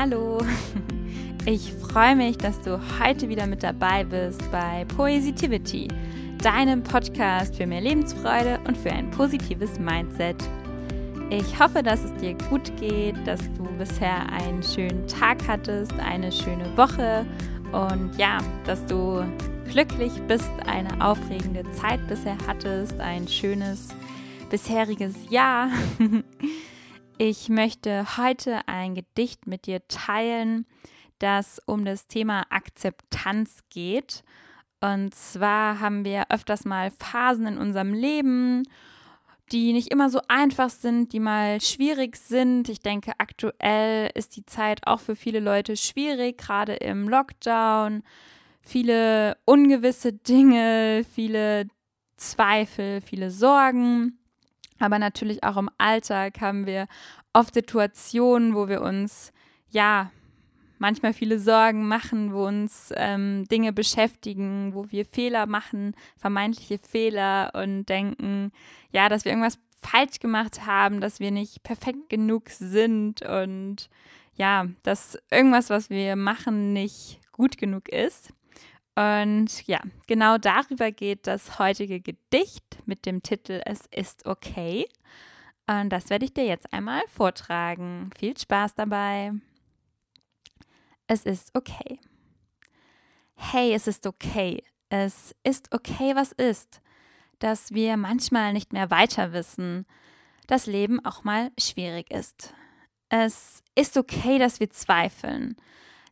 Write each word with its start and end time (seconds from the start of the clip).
Hallo! 0.00 0.38
Ich 1.44 1.74
freue 1.74 2.16
mich, 2.16 2.38
dass 2.38 2.58
du 2.62 2.80
heute 2.98 3.28
wieder 3.28 3.46
mit 3.46 3.62
dabei 3.62 4.02
bist 4.02 4.40
bei 4.50 4.86
Poesitivity, 4.96 5.88
deinem 6.42 6.82
Podcast 6.82 7.54
für 7.54 7.66
mehr 7.66 7.82
Lebensfreude 7.82 8.60
und 8.66 8.78
für 8.78 8.90
ein 8.92 9.10
positives 9.10 9.78
Mindset. 9.78 10.36
Ich 11.28 11.60
hoffe, 11.60 11.82
dass 11.82 12.02
es 12.02 12.14
dir 12.14 12.32
gut 12.48 12.74
geht, 12.78 13.14
dass 13.26 13.40
du 13.58 13.64
bisher 13.76 14.26
einen 14.32 14.62
schönen 14.62 15.06
Tag 15.06 15.46
hattest, 15.46 15.92
eine 15.98 16.32
schöne 16.32 16.74
Woche 16.78 17.26
und 17.72 18.16
ja, 18.16 18.38
dass 18.64 18.82
du 18.86 19.22
glücklich 19.70 20.12
bist, 20.28 20.50
eine 20.64 21.04
aufregende 21.04 21.70
Zeit 21.72 22.00
bisher 22.08 22.38
hattest, 22.46 22.98
ein 23.00 23.28
schönes 23.28 23.88
bisheriges 24.48 25.14
Jahr. 25.28 25.68
Ich 27.22 27.50
möchte 27.50 28.16
heute 28.16 28.66
ein 28.66 28.94
Gedicht 28.94 29.46
mit 29.46 29.66
dir 29.66 29.86
teilen, 29.88 30.64
das 31.18 31.60
um 31.66 31.84
das 31.84 32.06
Thema 32.06 32.46
Akzeptanz 32.48 33.58
geht. 33.68 34.24
Und 34.80 35.14
zwar 35.14 35.80
haben 35.80 36.06
wir 36.06 36.30
öfters 36.30 36.64
mal 36.64 36.90
Phasen 36.90 37.46
in 37.46 37.58
unserem 37.58 37.92
Leben, 37.92 38.62
die 39.52 39.74
nicht 39.74 39.88
immer 39.88 40.08
so 40.08 40.22
einfach 40.28 40.70
sind, 40.70 41.12
die 41.12 41.20
mal 41.20 41.60
schwierig 41.60 42.16
sind. 42.16 42.70
Ich 42.70 42.80
denke, 42.80 43.12
aktuell 43.18 44.10
ist 44.14 44.34
die 44.36 44.46
Zeit 44.46 44.86
auch 44.86 45.00
für 45.00 45.14
viele 45.14 45.40
Leute 45.40 45.76
schwierig, 45.76 46.38
gerade 46.38 46.72
im 46.76 47.06
Lockdown. 47.06 48.02
Viele 48.62 49.36
ungewisse 49.44 50.14
Dinge, 50.14 51.04
viele 51.14 51.68
Zweifel, 52.16 53.02
viele 53.02 53.30
Sorgen. 53.30 54.19
Aber 54.80 54.98
natürlich 54.98 55.44
auch 55.44 55.56
im 55.56 55.70
Alltag 55.78 56.40
haben 56.40 56.66
wir 56.66 56.88
oft 57.32 57.54
Situationen, 57.54 58.54
wo 58.56 58.68
wir 58.68 58.82
uns, 58.82 59.32
ja, 59.70 60.10
manchmal 60.78 61.12
viele 61.12 61.38
Sorgen 61.38 61.86
machen, 61.86 62.32
wo 62.32 62.46
uns 62.46 62.92
ähm, 62.96 63.46
Dinge 63.48 63.72
beschäftigen, 63.72 64.74
wo 64.74 64.90
wir 64.90 65.04
Fehler 65.04 65.46
machen, 65.46 65.94
vermeintliche 66.16 66.78
Fehler 66.78 67.52
und 67.54 67.84
denken, 67.84 68.50
ja, 68.90 69.08
dass 69.08 69.24
wir 69.24 69.32
irgendwas 69.32 69.58
falsch 69.82 70.18
gemacht 70.18 70.66
haben, 70.66 71.00
dass 71.00 71.20
wir 71.20 71.30
nicht 71.30 71.62
perfekt 71.62 72.08
genug 72.08 72.48
sind 72.48 73.22
und 73.22 73.90
ja, 74.34 74.66
dass 74.82 75.18
irgendwas, 75.30 75.68
was 75.68 75.90
wir 75.90 76.16
machen, 76.16 76.72
nicht 76.72 77.20
gut 77.32 77.58
genug 77.58 77.90
ist. 77.90 78.32
Und 79.00 79.66
ja, 79.66 79.80
genau 80.08 80.36
darüber 80.36 80.92
geht 80.92 81.26
das 81.26 81.58
heutige 81.58 82.00
Gedicht 82.02 82.82
mit 82.84 83.06
dem 83.06 83.22
Titel 83.22 83.62
Es 83.64 83.86
ist 83.86 84.26
okay. 84.26 84.86
Und 85.66 85.88
das 85.88 86.10
werde 86.10 86.26
ich 86.26 86.34
dir 86.34 86.44
jetzt 86.44 86.70
einmal 86.70 87.00
vortragen. 87.08 88.10
Viel 88.18 88.36
Spaß 88.36 88.74
dabei. 88.74 89.32
Es 91.06 91.24
ist 91.24 91.56
okay. 91.56 91.98
Hey, 93.36 93.72
es 93.72 93.86
ist 93.86 94.06
okay. 94.06 94.62
Es 94.90 95.34
ist 95.44 95.72
okay, 95.72 96.14
was 96.14 96.32
ist. 96.32 96.82
Dass 97.38 97.72
wir 97.72 97.96
manchmal 97.96 98.52
nicht 98.52 98.74
mehr 98.74 98.90
weiter 98.90 99.32
wissen. 99.32 99.86
Das 100.46 100.66
Leben 100.66 101.02
auch 101.06 101.24
mal 101.24 101.52
schwierig 101.58 102.10
ist. 102.10 102.52
Es 103.08 103.62
ist 103.74 103.96
okay, 103.96 104.38
dass 104.38 104.60
wir 104.60 104.68
zweifeln 104.68 105.56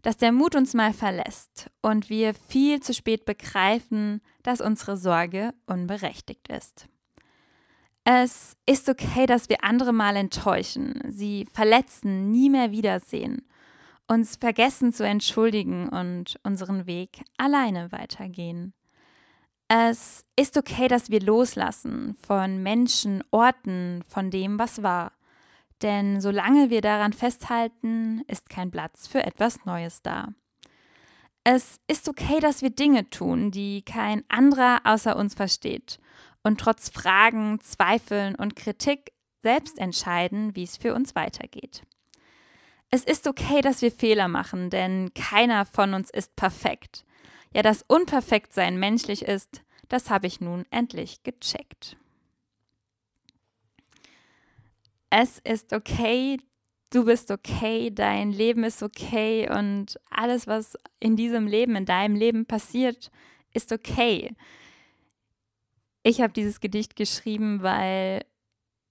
dass 0.03 0.17
der 0.17 0.33
Mut 0.33 0.55
uns 0.55 0.75
mal 0.75 0.93
verlässt 0.93 1.71
und 1.83 2.09
wir 2.09 2.35
viel 2.35 2.81
zu 2.81 2.95
spät 2.95 3.25
begreifen, 3.25 4.21
dass 4.43 4.61
unsere 4.61 4.97
Sorge 4.97 5.53
unberechtigt 5.67 6.49
ist. 6.49 6.89
Es 8.05 8.57
ist 8.65 8.89
okay, 8.89 9.27
dass 9.27 9.49
wir 9.49 9.65
andere 9.65 9.93
mal 9.93 10.17
enttäuschen, 10.17 11.03
sie 11.09 11.47
verletzen, 11.53 12.31
nie 12.31 12.49
mehr 12.49 12.71
wiedersehen, 12.71 13.47
uns 14.07 14.37
vergessen 14.37 14.95
zu 14.95 15.05
entschuldigen 15.05 15.91
und 15.91 16.41
unseren 16.43 16.87
Weg 16.87 17.23
alleine 17.37 17.93
weitergehen. 17.93 18.73
Es 19.69 20.25
ist 20.37 20.57
okay, 20.57 20.89
dass 20.89 21.11
wir 21.11 21.21
loslassen 21.21 22.17
von 22.27 22.63
Menschen, 22.63 23.23
Orten, 23.31 24.03
von 24.09 24.31
dem, 24.31 24.59
was 24.59 24.83
war. 24.83 25.13
Denn 25.83 26.21
solange 26.21 26.71
wir 26.71 26.81
daran 26.81 27.13
festhalten, 27.13 28.23
ist 28.27 28.49
kein 28.49 28.71
Platz 28.71 29.07
für 29.07 29.25
etwas 29.25 29.65
Neues 29.65 30.03
da. 30.03 30.29
Es 31.45 31.81
ist 31.87 32.09
okay, 32.09 32.41
dass 32.41 32.63
wir 32.63 32.71
Dinge 32.71 33.09
tun, 33.11 33.51
die 33.51 33.83
kein 33.83 34.25
anderer 34.29 34.81
außer 34.85 35.17
uns 35.17 35.35
versteht 35.35 35.99
und 36.43 36.61
trotz 36.61 36.91
Fragen, 36.91 37.61
Zweifeln 37.61 38.35
und 38.35 38.57
Kritik 38.57 39.13
selbst 39.43 39.79
entscheiden, 39.79 40.55
wie 40.57 40.65
es 40.65 40.77
für 40.77 40.95
uns 40.95 41.15
weitergeht. 41.15 41.83
Es 42.91 43.05
ist 43.05 43.27
okay, 43.27 43.61
dass 43.61 43.83
wir 43.83 43.93
Fehler 43.93 44.29
machen, 44.29 44.71
denn 44.71 45.13
keiner 45.15 45.65
von 45.65 45.95
uns 45.95 46.11
ist 46.11 46.37
perfekt. 46.37 47.05
Ja, 47.55 47.63
dass 47.63 47.85
Unperfektsein 47.87 48.79
menschlich 48.79 49.23
ist, 49.23 49.63
das 49.89 50.11
habe 50.11 50.27
ich 50.27 50.41
nun 50.41 50.65
endlich 50.71 51.23
gecheckt. 51.23 51.97
Es 55.11 55.39
ist 55.41 55.73
okay, 55.73 56.39
du 56.91 57.05
bist 57.05 57.31
okay, 57.31 57.91
dein 57.91 58.33
Leben 58.33 58.65
ist 58.65 58.83
okay 58.83 59.49
und 59.51 59.99
alles, 60.11 60.47
was 60.47 60.77
in 61.01 61.17
diesem 61.17 61.47
Leben, 61.47 61.77
in 61.77 61.85
deinem 61.85 62.17
Leben 62.17 62.47
passiert, 62.47 63.11
ist 63.53 63.73
okay. 63.73 64.35
Ich 66.03 66.21
habe 66.21 66.33
dieses 66.33 66.61
Gedicht 66.61 66.97
geschrieben, 66.97 67.63
weil 67.63 68.25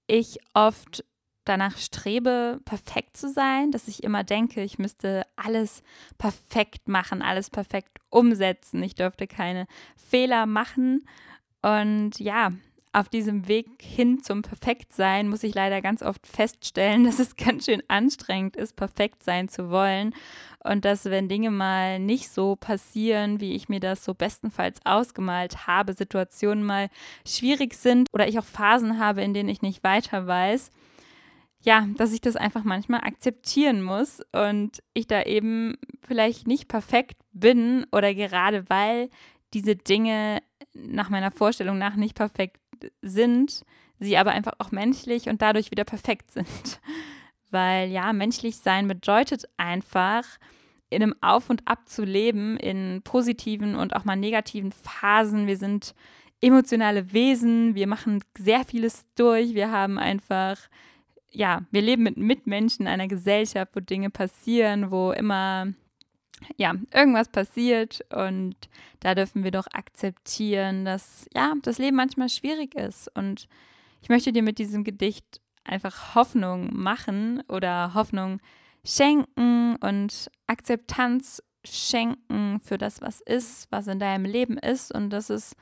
ich 0.08 0.40
oft 0.54 1.04
danach 1.46 1.78
strebe, 1.78 2.60
perfekt 2.66 3.18
zu 3.18 3.30
sein, 3.30 3.72
dass 3.72 3.88
ich 3.88 4.04
immer 4.04 4.24
denke, 4.24 4.62
ich 4.64 4.80
müsste 4.80 5.24
alles 5.36 5.82
perfekt 6.18 6.88
machen, 6.88 7.22
alles 7.22 7.50
perfekt 7.50 8.00
umsetzen. 8.10 8.84
Ich 8.84 8.96
dürfte 8.96 9.28
keine 9.28 9.66
Fehler 9.96 10.46
machen. 10.46 11.08
Und 11.62 12.20
ja, 12.20 12.52
auf 12.94 13.10
diesem 13.10 13.48
Weg 13.48 13.68
hin 13.82 14.24
zum 14.24 14.42
Perfektsein 14.42 15.30
muss 15.30 15.44
ich 15.44 15.54
leider 15.54 15.82
ganz 15.82 16.02
oft 16.02 16.26
feststellen, 16.26 17.04
dass 17.06 17.20
es 17.20 17.36
ganz 17.36 17.66
schön 17.66 17.84
anstrengend 17.88 18.56
ist, 18.56 18.76
perfekt 18.76 19.24
sein 19.24 19.50
zu 19.50 19.70
wollen. 19.70 20.14
Und 20.64 20.86
dass, 20.86 21.06
wenn 21.06 21.30
Dinge 21.30 21.52
mal 21.52 22.00
nicht 22.00 22.30
so 22.30 22.56
passieren, 22.56 23.40
wie 23.40 23.54
ich 23.54 23.70
mir 23.70 23.80
das 23.80 24.04
so 24.04 24.14
bestenfalls 24.14 24.80
ausgemalt 24.86 25.68
habe, 25.68 25.94
Situationen 25.94 26.64
mal 26.64 26.90
schwierig 27.26 27.76
sind 27.76 28.10
oder 28.14 28.28
ich 28.28 28.38
auch 28.40 28.46
Phasen 28.46 29.00
habe, 29.00 29.22
in 29.22 29.34
denen 29.34 29.50
ich 29.50 29.62
nicht 29.62 29.84
weiter 29.84 30.28
weiß, 30.28 30.72
ja, 31.62 31.88
dass 31.98 32.14
ich 32.14 32.22
das 32.22 32.36
einfach 32.36 32.64
manchmal 32.64 33.02
akzeptieren 33.02 33.82
muss 33.82 34.22
und 34.32 34.82
ich 34.94 35.08
da 35.08 35.24
eben 35.24 35.76
vielleicht 36.06 36.48
nicht 36.48 36.68
perfekt 36.68 37.18
bin 37.32 37.86
oder 37.92 38.14
gerade 38.14 38.70
weil 38.70 39.10
diese 39.54 39.76
Dinge 39.76 40.42
nach 40.74 41.10
meiner 41.10 41.32
Vorstellung 41.32 41.78
nach 41.78 41.96
nicht 41.96 42.16
perfekt 42.16 42.62
sind, 43.02 43.64
sie 44.00 44.18
aber 44.18 44.32
einfach 44.32 44.54
auch 44.60 44.72
menschlich 44.72 45.30
und 45.30 45.42
dadurch 45.42 45.72
wieder 45.72 45.84
perfekt 45.84 46.32
sind. 46.32 46.80
Weil 47.52 47.90
ja, 47.90 48.12
menschlich 48.14 48.58
sein 48.58 48.88
bedeutet 48.88 49.46
einfach, 49.58 50.26
in 50.90 51.04
einem 51.04 51.16
Auf 51.22 51.50
und 51.50 51.68
Ab 51.68 51.88
zu 51.90 52.04
leben, 52.04 52.58
in 52.58 53.02
positiven 53.04 53.76
und 53.76 53.96
auch 53.96 54.06
mal 54.06 54.16
negativen 54.16 54.72
Phasen. 54.72 55.48
Wir 55.48 55.58
sind 55.58 55.94
emotionale 56.42 57.14
Wesen, 57.14 57.76
wir 57.76 57.88
machen 57.88 58.24
sehr 58.38 58.64
vieles 58.64 59.06
durch, 59.16 59.54
wir 59.54 59.72
haben 59.72 59.98
einfach, 59.98 60.58
ja, 61.32 61.64
wir 61.72 61.82
leben 61.82 62.04
mit 62.04 62.18
Mitmenschen 62.18 62.86
in 62.86 62.92
einer 62.92 63.08
Gesellschaft, 63.08 63.72
wo 63.76 63.80
Dinge 63.80 64.10
passieren, 64.10 64.92
wo 64.92 65.12
immer 65.12 65.74
ja, 66.56 66.74
irgendwas 66.94 67.30
passiert 67.30 68.02
und 68.14 68.56
da 69.00 69.16
dürfen 69.16 69.44
wir 69.44 69.52
doch 69.52 69.68
akzeptieren, 69.74 70.86
dass 70.86 71.28
ja, 71.34 71.54
das 71.62 71.78
Leben 71.78 71.98
manchmal 71.98 72.30
schwierig 72.30 72.76
ist. 72.76 73.10
Und 73.16 73.48
ich 74.02 74.10
möchte 74.10 74.32
dir 74.32 74.44
mit 74.44 74.60
diesem 74.60 74.84
Gedicht 74.84 75.42
einfach 75.64 76.16
Hoffnung 76.16 76.70
machen 76.74 77.44
oder 77.50 77.94
Hoffnung 77.94 78.40
schenken 78.86 79.76
und 79.78 80.32
Akzeptanz 80.48 81.44
schenken 81.66 82.62
für 82.62 82.78
das, 82.78 83.02
was 83.02 83.22
ist, 83.22 83.68
was 83.72 83.88
in 83.88 84.00
deinem 84.00 84.26
Leben 84.26 84.58
ist 84.58 84.94
und 84.94 85.10
dass 85.10 85.30
es 85.30 85.56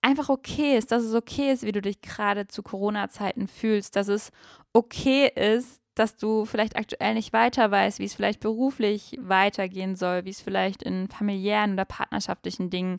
einfach 0.00 0.28
okay 0.28 0.76
ist, 0.76 0.92
dass 0.92 1.02
es 1.02 1.14
okay 1.14 1.50
ist, 1.50 1.64
wie 1.64 1.72
du 1.72 1.80
dich 1.80 2.00
gerade 2.00 2.46
zu 2.46 2.62
Corona-Zeiten 2.62 3.48
fühlst, 3.48 3.96
dass 3.96 4.08
es 4.08 4.30
okay 4.72 5.30
ist, 5.34 5.80
dass 5.94 6.16
du 6.16 6.44
vielleicht 6.44 6.76
aktuell 6.76 7.14
nicht 7.14 7.32
weiter 7.32 7.70
weißt, 7.70 7.98
wie 7.98 8.04
es 8.04 8.14
vielleicht 8.14 8.40
beruflich 8.40 9.16
weitergehen 9.20 9.94
soll, 9.94 10.24
wie 10.24 10.30
es 10.30 10.40
vielleicht 10.40 10.82
in 10.82 11.08
familiären 11.08 11.74
oder 11.74 11.84
partnerschaftlichen 11.84 12.68
Dingen 12.68 12.98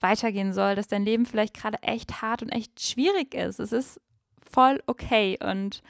weitergehen 0.00 0.52
soll, 0.52 0.74
dass 0.74 0.88
dein 0.88 1.04
Leben 1.04 1.26
vielleicht 1.26 1.54
gerade 1.54 1.82
echt 1.82 2.22
hart 2.22 2.42
und 2.42 2.50
echt 2.50 2.80
schwierig 2.80 3.34
ist. 3.34 3.58
Es 3.58 3.72
ist 3.72 4.00
voll 4.40 4.82
okay 4.86 5.38
und 5.42 5.82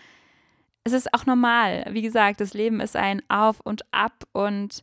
es 0.84 0.92
ist 0.92 1.12
auch 1.12 1.26
normal. 1.26 1.84
Wie 1.90 2.02
gesagt, 2.02 2.40
das 2.40 2.54
Leben 2.54 2.80
ist 2.80 2.96
ein 2.96 3.22
Auf 3.28 3.60
und 3.60 3.82
Ab 3.92 4.24
und 4.32 4.82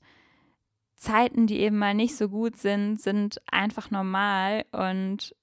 Zeiten, 0.96 1.48
die 1.48 1.60
eben 1.60 1.78
mal 1.78 1.94
nicht 1.94 2.16
so 2.16 2.30
gut 2.30 2.58
sind, 2.58 3.02
sind 3.02 3.42
einfach 3.52 3.90
normal 3.90 4.66
und 4.72 5.36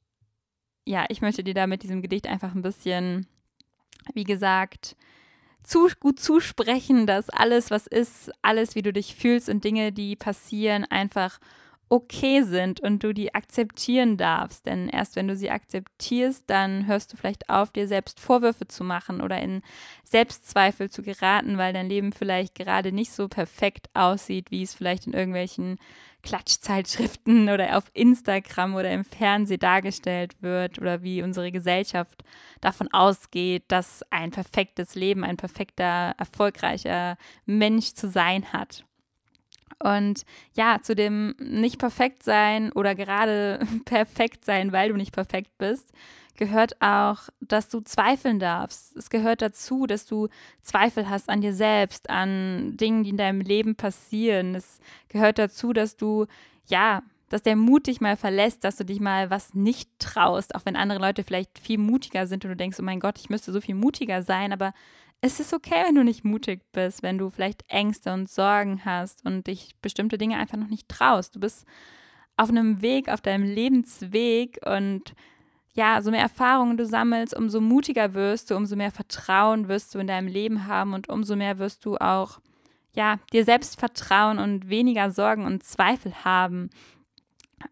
ja, 0.84 1.04
ich 1.08 1.20
möchte 1.22 1.44
dir 1.44 1.54
da 1.54 1.66
mit 1.66 1.82
diesem 1.82 2.02
Gedicht 2.02 2.26
einfach 2.26 2.54
ein 2.54 2.62
bisschen, 2.62 3.26
wie 4.14 4.24
gesagt, 4.24 4.96
zu 5.62 5.88
gut 6.00 6.20
zusprechen, 6.20 7.06
dass 7.06 7.30
alles, 7.30 7.70
was 7.70 7.86
ist, 7.86 8.30
alles, 8.42 8.74
wie 8.74 8.82
du 8.82 8.92
dich 8.92 9.14
fühlst 9.14 9.48
und 9.48 9.64
Dinge, 9.64 9.92
die 9.92 10.16
passieren, 10.16 10.84
einfach 10.84 11.38
okay 11.90 12.42
sind 12.44 12.78
und 12.80 13.02
du 13.02 13.12
die 13.12 13.34
akzeptieren 13.34 14.16
darfst. 14.16 14.64
Denn 14.64 14.88
erst 14.88 15.16
wenn 15.16 15.26
du 15.26 15.36
sie 15.36 15.50
akzeptierst, 15.50 16.44
dann 16.46 16.86
hörst 16.86 17.12
du 17.12 17.16
vielleicht 17.16 17.50
auf, 17.50 17.72
dir 17.72 17.88
selbst 17.88 18.20
Vorwürfe 18.20 18.68
zu 18.68 18.84
machen 18.84 19.20
oder 19.20 19.40
in 19.42 19.60
Selbstzweifel 20.04 20.88
zu 20.88 21.02
geraten, 21.02 21.58
weil 21.58 21.72
dein 21.72 21.88
Leben 21.88 22.12
vielleicht 22.12 22.54
gerade 22.54 22.92
nicht 22.92 23.10
so 23.12 23.28
perfekt 23.28 23.90
aussieht, 23.92 24.52
wie 24.52 24.62
es 24.62 24.72
vielleicht 24.72 25.08
in 25.08 25.14
irgendwelchen 25.14 25.78
Klatschzeitschriften 26.22 27.48
oder 27.50 27.76
auf 27.76 27.90
Instagram 27.92 28.76
oder 28.76 28.92
im 28.92 29.04
Fernsehen 29.04 29.58
dargestellt 29.58 30.36
wird 30.42 30.78
oder 30.78 31.02
wie 31.02 31.22
unsere 31.24 31.50
Gesellschaft 31.50 32.22
davon 32.60 32.86
ausgeht, 32.92 33.64
dass 33.66 34.04
ein 34.10 34.30
perfektes 34.30 34.94
Leben, 34.94 35.24
ein 35.24 35.36
perfekter, 35.36 36.14
erfolgreicher 36.16 37.16
Mensch 37.46 37.94
zu 37.94 38.08
sein 38.08 38.52
hat. 38.52 38.84
Und 39.82 40.24
ja, 40.54 40.78
zu 40.82 40.94
dem 40.94 41.34
nicht 41.38 41.78
perfekt 41.78 42.22
sein 42.22 42.70
oder 42.72 42.94
gerade 42.94 43.60
perfekt 43.84 44.44
sein, 44.44 44.72
weil 44.72 44.90
du 44.90 44.96
nicht 44.96 45.12
perfekt 45.12 45.56
bist, 45.58 45.92
gehört 46.36 46.80
auch, 46.80 47.28
dass 47.40 47.68
du 47.68 47.80
zweifeln 47.80 48.38
darfst. 48.38 48.96
Es 48.96 49.10
gehört 49.10 49.42
dazu, 49.42 49.86
dass 49.86 50.06
du 50.06 50.28
Zweifel 50.62 51.08
hast 51.08 51.28
an 51.28 51.42
dir 51.42 51.52
selbst, 51.52 52.08
an 52.08 52.76
Dingen, 52.76 53.04
die 53.04 53.10
in 53.10 53.18
deinem 53.18 53.42
Leben 53.42 53.76
passieren. 53.76 54.54
Es 54.54 54.80
gehört 55.08 55.38
dazu, 55.38 55.72
dass 55.72 55.96
du, 55.96 56.26
ja, 56.66 57.02
dass 57.28 57.42
der 57.42 57.56
Mut 57.56 57.86
dich 57.86 58.00
mal 58.00 58.16
verlässt, 58.16 58.64
dass 58.64 58.76
du 58.76 58.84
dich 58.84 59.00
mal 59.00 59.30
was 59.30 59.54
nicht 59.54 59.90
traust, 59.98 60.54
auch 60.54 60.64
wenn 60.64 60.76
andere 60.76 60.98
Leute 60.98 61.24
vielleicht 61.24 61.58
viel 61.58 61.78
mutiger 61.78 62.26
sind 62.26 62.44
und 62.44 62.50
du 62.50 62.56
denkst, 62.56 62.78
oh 62.80 62.84
mein 62.84 63.00
Gott, 63.00 63.18
ich 63.18 63.30
müsste 63.30 63.52
so 63.52 63.60
viel 63.60 63.74
mutiger 63.74 64.22
sein, 64.22 64.52
aber 64.52 64.72
es 65.20 65.40
ist 65.40 65.52
okay, 65.52 65.84
wenn 65.86 65.94
du 65.94 66.04
nicht 66.04 66.24
mutig 66.24 66.62
bist, 66.72 67.02
wenn 67.02 67.18
du 67.18 67.30
vielleicht 67.30 67.64
Ängste 67.68 68.12
und 68.12 68.30
Sorgen 68.30 68.84
hast 68.84 69.24
und 69.26 69.46
dich 69.46 69.74
bestimmte 69.82 70.18
Dinge 70.18 70.38
einfach 70.38 70.56
noch 70.56 70.68
nicht 70.68 70.88
traust. 70.88 71.36
Du 71.36 71.40
bist 71.40 71.66
auf 72.36 72.48
einem 72.48 72.80
Weg, 72.80 73.08
auf 73.10 73.20
deinem 73.20 73.44
Lebensweg 73.44 74.58
und 74.64 75.14
ja, 75.74 76.00
so 76.02 76.10
mehr 76.10 76.22
Erfahrungen 76.22 76.76
du 76.76 76.86
sammelst, 76.86 77.36
umso 77.36 77.60
mutiger 77.60 78.14
wirst 78.14 78.50
du, 78.50 78.56
umso 78.56 78.76
mehr 78.76 78.90
Vertrauen 78.90 79.68
wirst 79.68 79.94
du 79.94 79.98
in 79.98 80.06
deinem 80.06 80.26
Leben 80.26 80.66
haben 80.66 80.94
und 80.94 81.08
umso 81.08 81.36
mehr 81.36 81.58
wirst 81.58 81.84
du 81.84 81.96
auch 81.96 82.40
ja, 82.92 83.18
dir 83.32 83.44
selbst 83.44 83.78
vertrauen 83.78 84.38
und 84.38 84.68
weniger 84.68 85.10
Sorgen 85.10 85.44
und 85.44 85.62
Zweifel 85.62 86.12
haben. 86.24 86.70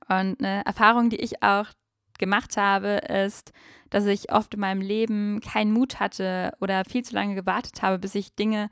Und 0.09 0.45
eine 0.45 0.65
Erfahrung, 0.65 1.11
die 1.11 1.17
ich 1.17 1.43
auch 1.43 1.67
gemacht 2.19 2.57
habe, 2.57 3.01
ist, 3.09 3.53
dass 3.91 4.07
ich 4.07 4.33
oft 4.33 4.55
in 4.55 4.61
meinem 4.61 4.81
Leben 4.81 5.41
keinen 5.41 5.73
Mut 5.73 6.01
hatte 6.01 6.53
oder 6.61 6.85
viel 6.85 7.05
zu 7.05 7.15
lange 7.15 7.35
gewartet 7.35 7.83
habe, 7.83 7.99
bis 7.99 8.15
ich 8.15 8.35
Dinge 8.35 8.71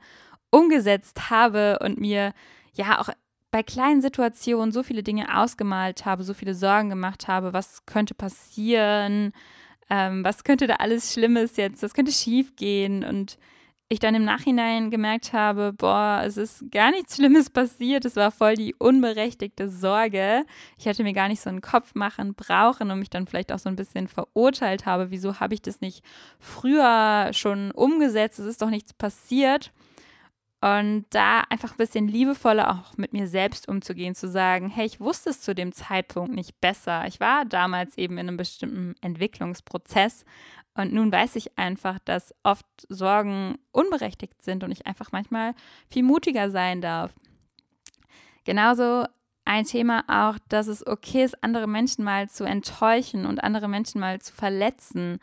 umgesetzt 0.51 1.29
habe 1.29 1.79
und 1.81 1.99
mir 1.99 2.33
ja 2.73 2.99
auch 2.99 3.09
bei 3.51 3.63
kleinen 3.63 4.01
Situationen 4.01 4.71
so 4.71 4.83
viele 4.83 5.03
Dinge 5.03 5.35
ausgemalt 5.35 6.05
habe, 6.05 6.23
so 6.23 6.33
viele 6.33 6.53
Sorgen 6.53 6.89
gemacht 6.89 7.27
habe, 7.27 7.53
was 7.53 7.85
könnte 7.85 8.13
passieren, 8.13 9.31
ähm, 9.89 10.23
was 10.23 10.43
könnte 10.43 10.67
da 10.67 10.75
alles 10.75 11.13
Schlimmes 11.13 11.57
jetzt, 11.57 11.81
was 11.81 11.93
könnte 11.93 12.11
schief 12.11 12.55
gehen 12.55 13.03
und 13.03 13.37
ich 13.89 13.99
dann 13.99 14.15
im 14.15 14.25
Nachhinein 14.25 14.91
gemerkt 14.91 15.31
habe, 15.31 15.71
boah, 15.71 16.21
es 16.25 16.35
ist 16.35 16.69
gar 16.71 16.91
nichts 16.91 17.15
Schlimmes 17.15 17.49
passiert. 17.49 18.03
Es 18.03 18.17
war 18.17 18.31
voll 18.31 18.55
die 18.55 18.75
unberechtigte 18.77 19.69
Sorge. 19.69 20.45
Ich 20.77 20.85
hätte 20.85 21.03
mir 21.03 21.13
gar 21.13 21.29
nicht 21.29 21.39
so 21.39 21.49
einen 21.49 21.61
Kopf 21.61 21.95
machen 21.95 22.33
brauchen 22.35 22.91
und 22.91 22.99
mich 22.99 23.09
dann 23.09 23.27
vielleicht 23.27 23.51
auch 23.51 23.59
so 23.59 23.69
ein 23.69 23.77
bisschen 23.77 24.09
verurteilt 24.09 24.85
habe. 24.85 25.09
Wieso 25.09 25.39
habe 25.39 25.53
ich 25.53 25.61
das 25.61 25.79
nicht 25.79 26.03
früher 26.39 27.29
schon 27.31 27.71
umgesetzt? 27.71 28.39
Es 28.39 28.45
ist 28.45 28.61
doch 28.61 28.69
nichts 28.69 28.93
passiert. 28.93 29.71
Und 30.67 31.05
da 31.11 31.41
einfach 31.49 31.71
ein 31.71 31.77
bisschen 31.77 32.07
liebevoller 32.07 32.71
auch 32.71 32.97
mit 32.97 33.13
mir 33.13 33.27
selbst 33.27 33.67
umzugehen, 33.67 34.15
zu 34.15 34.27
sagen, 34.27 34.69
hey, 34.69 34.85
ich 34.85 34.99
wusste 34.99 35.29
es 35.29 35.39
zu 35.39 35.53
dem 35.53 35.71
Zeitpunkt 35.71 36.33
nicht 36.33 36.59
besser. 36.59 37.05
Ich 37.07 37.19
war 37.19 37.45
damals 37.45 37.97
eben 37.97 38.17
in 38.17 38.27
einem 38.27 38.37
bestimmten 38.37 38.95
Entwicklungsprozess 39.01 40.25
und 40.73 40.93
nun 40.93 41.11
weiß 41.11 41.35
ich 41.37 41.57
einfach, 41.57 41.99
dass 41.99 42.33
oft 42.43 42.65
Sorgen 42.89 43.57
unberechtigt 43.71 44.41
sind 44.41 44.63
und 44.63 44.71
ich 44.71 44.85
einfach 44.85 45.11
manchmal 45.11 45.53
viel 45.89 46.03
mutiger 46.03 46.49
sein 46.49 46.81
darf. 46.81 47.13
Genauso 48.43 49.05
ein 49.45 49.65
Thema 49.65 50.03
auch, 50.07 50.37
dass 50.49 50.67
es 50.67 50.85
okay 50.85 51.23
ist, 51.23 51.43
andere 51.43 51.67
Menschen 51.67 52.03
mal 52.03 52.29
zu 52.29 52.43
enttäuschen 52.43 53.25
und 53.25 53.43
andere 53.43 53.67
Menschen 53.67 54.01
mal 54.01 54.19
zu 54.19 54.33
verletzen. 54.33 55.19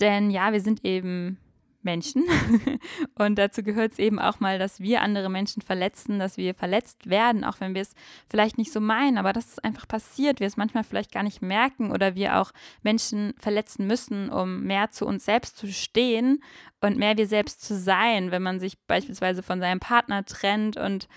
Denn 0.00 0.30
ja, 0.30 0.52
wir 0.52 0.60
sind 0.60 0.84
eben 0.84 1.38
Menschen. 1.84 2.24
Und 3.14 3.36
dazu 3.36 3.62
gehört 3.62 3.92
es 3.92 3.98
eben 3.98 4.18
auch 4.18 4.40
mal, 4.40 4.58
dass 4.58 4.80
wir 4.80 5.02
andere 5.02 5.30
Menschen 5.30 5.62
verletzen, 5.62 6.18
dass 6.18 6.36
wir 6.36 6.54
verletzt 6.54 7.08
werden, 7.08 7.44
auch 7.44 7.60
wenn 7.60 7.74
wir 7.74 7.82
es 7.82 7.94
vielleicht 8.28 8.58
nicht 8.58 8.72
so 8.72 8.80
meinen, 8.80 9.18
aber 9.18 9.32
dass 9.32 9.52
es 9.52 9.58
einfach 9.58 9.86
passiert, 9.86 10.40
wir 10.40 10.46
es 10.46 10.56
manchmal 10.56 10.84
vielleicht 10.84 11.12
gar 11.12 11.22
nicht 11.22 11.42
merken 11.42 11.90
oder 11.90 12.14
wir 12.14 12.38
auch 12.38 12.52
Menschen 12.82 13.34
verletzen 13.38 13.86
müssen, 13.86 14.30
um 14.30 14.62
mehr 14.62 14.90
zu 14.90 15.06
uns 15.06 15.24
selbst 15.24 15.56
zu 15.56 15.72
stehen 15.72 16.42
und 16.80 16.98
mehr 16.98 17.16
wir 17.16 17.26
selbst 17.26 17.62
zu 17.62 17.76
sein, 17.76 18.30
wenn 18.30 18.42
man 18.42 18.60
sich 18.60 18.78
beispielsweise 18.86 19.42
von 19.42 19.60
seinem 19.60 19.80
Partner 19.80 20.24
trennt 20.24 20.76
und 20.76 21.08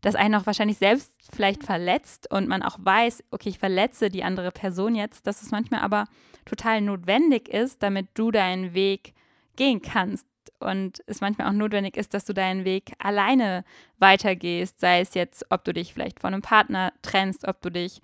das 0.00 0.14
einen 0.14 0.34
auch 0.36 0.46
wahrscheinlich 0.46 0.78
selbst 0.78 1.12
vielleicht 1.32 1.64
verletzt 1.64 2.30
und 2.30 2.48
man 2.48 2.62
auch 2.62 2.78
weiß, 2.80 3.24
okay, 3.30 3.48
ich 3.48 3.58
verletze 3.58 4.10
die 4.10 4.22
andere 4.22 4.52
Person 4.52 4.94
jetzt, 4.94 5.26
dass 5.26 5.42
es 5.42 5.50
manchmal 5.50 5.80
aber 5.80 6.04
total 6.44 6.80
notwendig 6.80 7.48
ist, 7.48 7.82
damit 7.82 8.08
du 8.14 8.30
deinen 8.30 8.74
Weg 8.74 9.14
gehen 9.58 9.82
kannst 9.82 10.26
und 10.60 11.02
es 11.06 11.20
manchmal 11.20 11.48
auch 11.48 11.52
notwendig 11.52 11.96
ist, 11.96 12.14
dass 12.14 12.24
du 12.24 12.32
deinen 12.32 12.64
Weg 12.64 12.92
alleine 12.98 13.64
weitergehst, 13.98 14.80
sei 14.80 15.00
es 15.00 15.14
jetzt, 15.14 15.44
ob 15.50 15.64
du 15.64 15.74
dich 15.74 15.92
vielleicht 15.92 16.20
von 16.20 16.32
einem 16.32 16.42
Partner 16.42 16.92
trennst, 17.02 17.46
ob 17.46 17.60
du 17.60 17.70
dich 17.70 18.00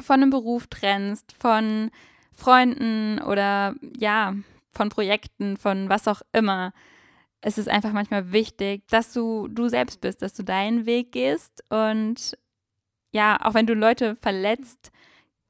von 0.00 0.16
einem 0.20 0.30
Beruf 0.30 0.66
trennst, 0.66 1.34
von 1.38 1.90
Freunden 2.32 3.20
oder 3.22 3.74
ja, 3.96 4.34
von 4.72 4.88
Projekten, 4.88 5.56
von 5.56 5.88
was 5.88 6.08
auch 6.08 6.22
immer. 6.32 6.72
Es 7.40 7.56
ist 7.58 7.68
einfach 7.68 7.92
manchmal 7.92 8.32
wichtig, 8.32 8.82
dass 8.88 9.12
du 9.12 9.48
du 9.48 9.68
selbst 9.68 10.00
bist, 10.00 10.22
dass 10.22 10.34
du 10.34 10.42
deinen 10.42 10.86
Weg 10.86 11.12
gehst 11.12 11.62
und 11.70 12.36
ja, 13.12 13.38
auch 13.40 13.54
wenn 13.54 13.66
du 13.66 13.74
Leute 13.74 14.16
verletzt, 14.16 14.90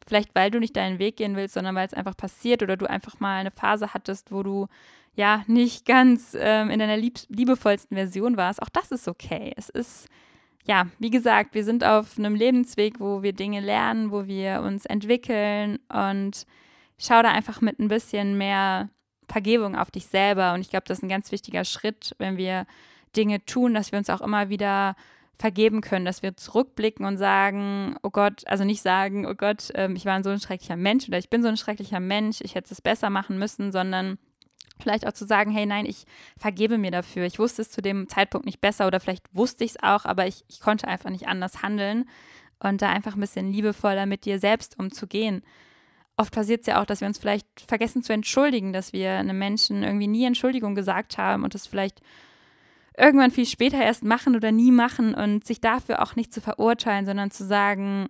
vielleicht 0.06 0.34
weil 0.34 0.50
du 0.50 0.58
nicht 0.60 0.76
deinen 0.76 0.98
Weg 0.98 1.16
gehen 1.16 1.36
willst, 1.36 1.54
sondern 1.54 1.74
weil 1.74 1.86
es 1.86 1.94
einfach 1.94 2.16
passiert 2.16 2.62
oder 2.62 2.76
du 2.76 2.88
einfach 2.88 3.20
mal 3.20 3.38
eine 3.40 3.50
Phase 3.50 3.94
hattest, 3.94 4.32
wo 4.32 4.42
du 4.42 4.66
ja 5.14 5.44
nicht 5.46 5.86
ganz 5.86 6.36
ähm, 6.38 6.70
in 6.70 6.78
deiner 6.78 6.96
lieb 6.96 7.18
liebevollsten 7.28 7.96
Version 7.96 8.36
warst, 8.36 8.60
auch 8.62 8.68
das 8.68 8.90
ist 8.90 9.08
okay. 9.08 9.52
Es 9.56 9.68
ist, 9.68 10.08
ja, 10.66 10.86
wie 10.98 11.10
gesagt, 11.10 11.54
wir 11.54 11.64
sind 11.64 11.84
auf 11.84 12.18
einem 12.18 12.34
Lebensweg, 12.34 13.00
wo 13.00 13.22
wir 13.22 13.32
Dinge 13.32 13.60
lernen, 13.60 14.10
wo 14.10 14.26
wir 14.26 14.62
uns 14.62 14.86
entwickeln 14.86 15.78
und 15.88 16.46
schau 16.98 17.22
da 17.22 17.30
einfach 17.30 17.60
mit 17.60 17.78
ein 17.78 17.88
bisschen 17.88 18.36
mehr 18.36 18.90
Vergebung 19.28 19.76
auf 19.76 19.90
dich 19.90 20.06
selber. 20.06 20.52
Und 20.54 20.60
ich 20.60 20.70
glaube, 20.70 20.84
das 20.86 20.98
ist 20.98 21.04
ein 21.04 21.08
ganz 21.08 21.32
wichtiger 21.32 21.64
Schritt, 21.64 22.14
wenn 22.18 22.36
wir 22.36 22.66
Dinge 23.16 23.44
tun, 23.44 23.74
dass 23.74 23.92
wir 23.92 23.98
uns 23.98 24.10
auch 24.10 24.20
immer 24.20 24.48
wieder 24.48 24.96
vergeben 25.38 25.80
können, 25.80 26.04
dass 26.04 26.22
wir 26.22 26.36
zurückblicken 26.36 27.04
und 27.04 27.16
sagen, 27.16 27.96
oh 28.02 28.10
Gott, 28.10 28.46
also 28.46 28.64
nicht 28.64 28.82
sagen, 28.82 29.26
oh 29.26 29.34
Gott, 29.34 29.70
ähm, 29.74 29.96
ich 29.96 30.04
war 30.06 30.22
so 30.22 30.30
ein 30.30 30.40
schrecklicher 30.40 30.76
Mensch 30.76 31.08
oder 31.08 31.18
ich 31.18 31.30
bin 31.30 31.42
so 31.42 31.48
ein 31.48 31.56
schrecklicher 31.56 32.00
Mensch, 32.00 32.38
ich 32.40 32.54
hätte 32.54 32.72
es 32.72 32.80
besser 32.80 33.10
machen 33.10 33.38
müssen, 33.38 33.72
sondern 33.72 34.18
Vielleicht 34.80 35.06
auch 35.06 35.12
zu 35.12 35.24
sagen, 35.24 35.52
hey, 35.52 35.66
nein, 35.66 35.86
ich 35.86 36.04
vergebe 36.36 36.78
mir 36.78 36.90
dafür. 36.90 37.24
Ich 37.26 37.38
wusste 37.38 37.62
es 37.62 37.70
zu 37.70 37.80
dem 37.80 38.08
Zeitpunkt 38.08 38.44
nicht 38.44 38.60
besser 38.60 38.86
oder 38.86 38.98
vielleicht 38.98 39.24
wusste 39.32 39.62
ich 39.62 39.72
es 39.72 39.82
auch, 39.82 40.04
aber 40.04 40.26
ich, 40.26 40.44
ich 40.48 40.60
konnte 40.60 40.88
einfach 40.88 41.10
nicht 41.10 41.28
anders 41.28 41.62
handeln 41.62 42.08
und 42.58 42.82
da 42.82 42.90
einfach 42.90 43.14
ein 43.14 43.20
bisschen 43.20 43.52
liebevoller 43.52 44.06
mit 44.06 44.24
dir 44.24 44.40
selbst 44.40 44.78
umzugehen. 44.78 45.42
Oft 46.16 46.32
passiert 46.32 46.62
es 46.62 46.66
ja 46.66 46.80
auch, 46.80 46.86
dass 46.86 47.00
wir 47.00 47.08
uns 47.08 47.18
vielleicht 47.18 47.46
vergessen 47.66 48.02
zu 48.02 48.12
entschuldigen, 48.12 48.72
dass 48.72 48.92
wir 48.92 49.12
einem 49.12 49.38
Menschen 49.38 49.82
irgendwie 49.84 50.06
nie 50.08 50.24
Entschuldigung 50.24 50.74
gesagt 50.74 51.18
haben 51.18 51.44
und 51.44 51.54
das 51.54 51.66
vielleicht 51.66 52.00
irgendwann 52.96 53.30
viel 53.30 53.46
später 53.46 53.78
erst 53.78 54.04
machen 54.04 54.36
oder 54.36 54.52
nie 54.52 54.70
machen 54.70 55.14
und 55.14 55.44
sich 55.44 55.60
dafür 55.60 56.02
auch 56.02 56.16
nicht 56.16 56.32
zu 56.32 56.40
verurteilen, 56.40 57.06
sondern 57.06 57.30
zu 57.30 57.44
sagen, 57.44 58.08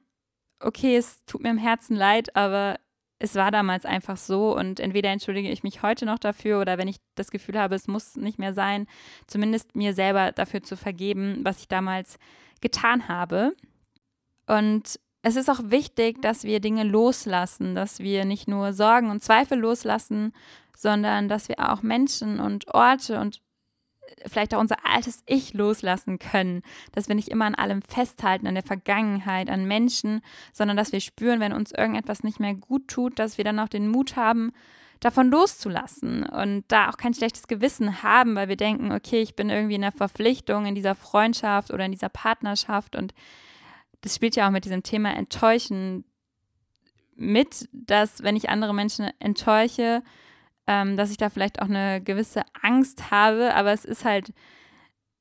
okay, 0.60 0.96
es 0.96 1.24
tut 1.26 1.42
mir 1.42 1.50
im 1.50 1.58
Herzen 1.58 1.96
leid, 1.96 2.36
aber 2.36 2.78
es 3.18 3.34
war 3.36 3.50
damals 3.50 3.86
einfach 3.86 4.16
so 4.16 4.56
und 4.56 4.80
entweder 4.80 5.10
entschuldige 5.10 5.50
ich 5.50 5.62
mich 5.62 5.82
heute 5.82 6.04
noch 6.04 6.18
dafür 6.18 6.60
oder 6.60 6.78
wenn 6.78 6.88
ich 6.88 6.96
das 7.14 7.30
Gefühl 7.30 7.58
habe, 7.58 7.74
es 7.74 7.88
muss 7.88 8.16
nicht 8.16 8.38
mehr 8.38 8.52
sein, 8.52 8.86
zumindest 9.26 9.76
mir 9.76 9.94
selber 9.94 10.32
dafür 10.32 10.62
zu 10.62 10.76
vergeben, 10.76 11.40
was 11.42 11.60
ich 11.60 11.68
damals 11.68 12.18
getan 12.60 13.08
habe. 13.08 13.54
Und 14.46 15.00
es 15.22 15.36
ist 15.36 15.48
auch 15.48 15.60
wichtig, 15.64 16.20
dass 16.20 16.44
wir 16.44 16.60
Dinge 16.60 16.84
loslassen, 16.84 17.74
dass 17.74 18.00
wir 18.00 18.26
nicht 18.26 18.46
nur 18.46 18.74
Sorgen 18.74 19.10
und 19.10 19.22
Zweifel 19.22 19.58
loslassen, 19.58 20.34
sondern 20.76 21.28
dass 21.28 21.48
wir 21.48 21.72
auch 21.72 21.82
Menschen 21.82 22.40
und 22.40 22.74
Orte 22.74 23.20
und 23.20 23.40
vielleicht 24.26 24.54
auch 24.54 24.60
unser 24.60 24.84
altes 24.84 25.22
Ich 25.26 25.54
loslassen 25.54 26.18
können, 26.18 26.62
dass 26.92 27.08
wir 27.08 27.14
nicht 27.14 27.28
immer 27.28 27.46
an 27.46 27.54
allem 27.54 27.82
festhalten, 27.82 28.46
an 28.46 28.54
der 28.54 28.62
Vergangenheit, 28.62 29.50
an 29.50 29.66
Menschen, 29.66 30.20
sondern 30.52 30.76
dass 30.76 30.92
wir 30.92 31.00
spüren, 31.00 31.40
wenn 31.40 31.52
uns 31.52 31.72
irgendetwas 31.72 32.22
nicht 32.22 32.40
mehr 32.40 32.54
gut 32.54 32.88
tut, 32.88 33.18
dass 33.18 33.38
wir 33.38 33.44
dann 33.44 33.58
auch 33.58 33.68
den 33.68 33.88
Mut 33.88 34.16
haben, 34.16 34.52
davon 35.00 35.30
loszulassen 35.30 36.24
und 36.24 36.64
da 36.68 36.88
auch 36.88 36.96
kein 36.96 37.14
schlechtes 37.14 37.46
Gewissen 37.46 38.02
haben, 38.02 38.36
weil 38.36 38.48
wir 38.48 38.56
denken, 38.56 38.92
okay, 38.92 39.20
ich 39.20 39.36
bin 39.36 39.50
irgendwie 39.50 39.74
in 39.74 39.82
der 39.82 39.92
Verpflichtung 39.92 40.66
in 40.66 40.74
dieser 40.74 40.94
Freundschaft 40.94 41.70
oder 41.72 41.84
in 41.84 41.92
dieser 41.92 42.08
Partnerschaft 42.08 42.96
und 42.96 43.12
das 44.00 44.14
spielt 44.14 44.36
ja 44.36 44.46
auch 44.46 44.52
mit 44.52 44.64
diesem 44.64 44.82
Thema 44.82 45.14
Enttäuschen 45.14 46.04
mit, 47.16 47.68
dass 47.72 48.22
wenn 48.22 48.36
ich 48.36 48.48
andere 48.48 48.74
Menschen 48.74 49.10
enttäusche, 49.18 50.02
ähm, 50.66 50.96
dass 50.96 51.10
ich 51.10 51.16
da 51.16 51.30
vielleicht 51.30 51.60
auch 51.60 51.68
eine 51.68 52.00
gewisse 52.00 52.42
Angst 52.62 53.10
habe, 53.10 53.54
aber 53.54 53.72
es 53.72 53.84
ist 53.84 54.04
halt 54.04 54.32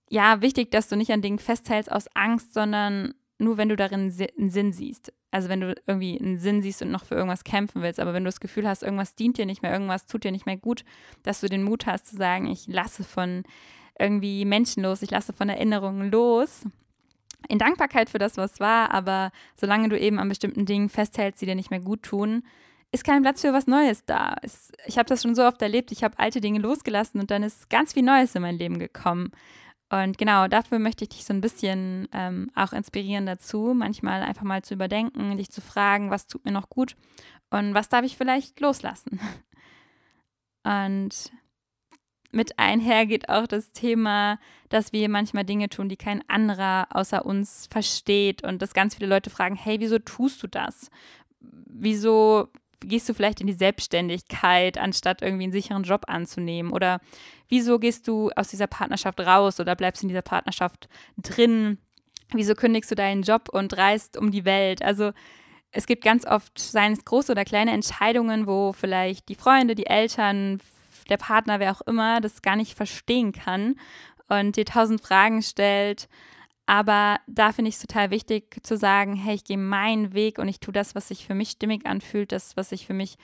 ja 0.09 0.41
wichtig, 0.41 0.71
dass 0.71 0.87
du 0.87 0.95
nicht 0.95 1.11
an 1.11 1.21
Dingen 1.21 1.39
festhältst 1.39 1.91
aus 1.91 2.07
Angst, 2.13 2.53
sondern 2.53 3.13
nur 3.39 3.57
wenn 3.57 3.69
du 3.69 3.75
darin 3.75 4.11
einen 4.11 4.49
Sinn 4.49 4.73
siehst. 4.73 5.11
Also 5.31 5.49
wenn 5.49 5.61
du 5.61 5.75
irgendwie 5.87 6.19
einen 6.19 6.37
Sinn 6.37 6.61
siehst 6.61 6.81
und 6.81 6.91
noch 6.91 7.05
für 7.05 7.15
irgendwas 7.15 7.43
kämpfen 7.43 7.81
willst, 7.81 7.99
aber 7.99 8.13
wenn 8.13 8.23
du 8.23 8.27
das 8.27 8.39
Gefühl 8.39 8.67
hast, 8.67 8.83
irgendwas 8.83 9.15
dient 9.15 9.37
dir 9.37 9.47
nicht 9.47 9.63
mehr, 9.63 9.73
irgendwas 9.73 10.05
tut 10.05 10.23
dir 10.23 10.31
nicht 10.31 10.45
mehr 10.45 10.57
gut, 10.57 10.85
dass 11.23 11.41
du 11.41 11.47
den 11.47 11.63
Mut 11.63 11.87
hast 11.87 12.05
zu 12.05 12.15
sagen, 12.15 12.47
ich 12.47 12.67
lasse 12.67 13.03
von 13.03 13.43
irgendwie 13.97 14.45
Menschen 14.45 14.83
los, 14.83 15.01
ich 15.01 15.11
lasse 15.11 15.33
von 15.33 15.49
Erinnerungen 15.49 16.11
los. 16.11 16.65
In 17.49 17.57
Dankbarkeit 17.59 18.09
für 18.09 18.19
das, 18.19 18.37
was 18.37 18.59
war, 18.59 18.91
aber 18.91 19.31
solange 19.55 19.89
du 19.89 19.99
eben 19.99 20.19
an 20.19 20.29
bestimmten 20.29 20.65
Dingen 20.65 20.89
festhältst, 20.89 21.41
die 21.41 21.45
dir 21.45 21.55
nicht 21.55 21.71
mehr 21.71 21.81
gut 21.81 22.03
tun, 22.03 22.43
ist 22.93 23.03
kein 23.03 23.23
Platz 23.23 23.41
für 23.41 23.53
was 23.53 23.65
Neues 23.65 24.05
da. 24.05 24.35
Es, 24.43 24.71
ich 24.85 24.99
habe 24.99 25.09
das 25.09 25.23
schon 25.23 25.33
so 25.33 25.43
oft 25.43 25.61
erlebt, 25.61 25.91
ich 25.91 26.03
habe 26.03 26.19
alte 26.19 26.41
Dinge 26.41 26.59
losgelassen 26.59 27.19
und 27.19 27.31
dann 27.31 27.41
ist 27.41 27.69
ganz 27.69 27.93
viel 27.93 28.03
Neues 28.03 28.35
in 28.35 28.43
mein 28.43 28.57
Leben 28.57 28.77
gekommen. 28.77 29.31
Und 29.89 30.19
genau, 30.19 30.47
dafür 30.47 30.77
möchte 30.77 31.03
ich 31.03 31.09
dich 31.09 31.25
so 31.25 31.33
ein 31.33 31.41
bisschen 31.41 32.07
ähm, 32.13 32.51
auch 32.53 32.71
inspirieren 32.71 33.25
dazu, 33.25 33.73
manchmal 33.75 34.21
einfach 34.21 34.43
mal 34.43 34.61
zu 34.61 34.75
überdenken, 34.75 35.37
dich 35.37 35.49
zu 35.49 35.59
fragen, 35.59 36.11
was 36.11 36.27
tut 36.27 36.45
mir 36.45 36.51
noch 36.51 36.69
gut 36.69 36.95
und 37.49 37.73
was 37.73 37.89
darf 37.89 38.05
ich 38.05 38.15
vielleicht 38.15 38.59
loslassen. 38.59 39.19
Und 40.65 41.33
mit 42.31 42.57
einher 42.57 43.05
geht 43.05 43.27
auch 43.27 43.47
das 43.47 43.73
Thema, 43.73 44.39
dass 44.69 44.93
wir 44.93 45.09
manchmal 45.09 45.43
Dinge 45.43 45.67
tun, 45.67 45.89
die 45.89 45.97
kein 45.97 46.23
anderer 46.29 46.87
außer 46.91 47.25
uns 47.25 47.67
versteht 47.69 48.45
und 48.45 48.61
dass 48.61 48.73
ganz 48.73 48.95
viele 48.95 49.09
Leute 49.09 49.29
fragen, 49.29 49.55
hey, 49.55 49.81
wieso 49.81 49.99
tust 49.99 50.41
du 50.41 50.47
das? 50.47 50.89
Wieso 51.41 52.47
gehst 52.87 53.09
du 53.09 53.13
vielleicht 53.13 53.41
in 53.41 53.47
die 53.47 53.53
Selbstständigkeit, 53.53 54.77
anstatt 54.77 55.21
irgendwie 55.21 55.43
einen 55.43 55.51
sicheren 55.51 55.83
Job 55.83 56.03
anzunehmen? 56.07 56.71
Oder 56.71 56.99
wieso 57.49 57.79
gehst 57.79 58.07
du 58.07 58.31
aus 58.35 58.49
dieser 58.49 58.67
Partnerschaft 58.67 59.19
raus 59.19 59.59
oder 59.59 59.75
bleibst 59.75 60.03
in 60.03 60.09
dieser 60.09 60.21
Partnerschaft 60.21 60.87
drin? 61.17 61.77
Wieso 62.33 62.55
kündigst 62.55 62.91
du 62.91 62.95
deinen 62.95 63.23
Job 63.23 63.49
und 63.51 63.77
reist 63.77 64.17
um 64.17 64.31
die 64.31 64.45
Welt? 64.45 64.81
Also 64.81 65.11
es 65.71 65.87
gibt 65.87 66.03
ganz 66.03 66.25
oft, 66.25 66.57
seien 66.59 66.93
es 66.93 67.05
große 67.05 67.31
oder 67.31 67.45
kleine 67.45 67.71
Entscheidungen, 67.71 68.47
wo 68.47 68.73
vielleicht 68.73 69.29
die 69.29 69.35
Freunde, 69.35 69.75
die 69.75 69.87
Eltern, 69.87 70.59
der 71.09 71.17
Partner, 71.17 71.59
wer 71.59 71.71
auch 71.71 71.81
immer, 71.81 72.21
das 72.21 72.41
gar 72.41 72.55
nicht 72.55 72.75
verstehen 72.75 73.31
kann 73.31 73.75
und 74.29 74.55
dir 74.55 74.65
tausend 74.65 75.01
Fragen 75.01 75.41
stellt 75.41 76.07
aber 76.65 77.19
da 77.27 77.51
finde 77.51 77.69
ich 77.69 77.75
es 77.75 77.81
total 77.81 78.09
wichtig 78.09 78.59
zu 78.63 78.77
sagen, 78.77 79.15
hey, 79.15 79.35
ich 79.35 79.43
gehe 79.43 79.57
meinen 79.57 80.13
Weg 80.13 80.39
und 80.39 80.47
ich 80.47 80.59
tue 80.59 80.73
das, 80.73 80.95
was 80.95 81.09
sich 81.09 81.25
für 81.25 81.35
mich 81.35 81.51
stimmig 81.51 81.85
anfühlt, 81.85 82.31
das, 82.31 82.55
was 82.55 82.69
sich 82.69 82.87
für 82.87 82.93
mich 82.93 83.17